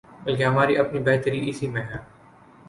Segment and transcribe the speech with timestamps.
[0.23, 1.97] بلکہ ہماری اپنی بہتری اسی میں ہے۔